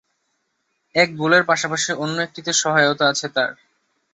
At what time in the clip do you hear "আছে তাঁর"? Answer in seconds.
3.07-3.51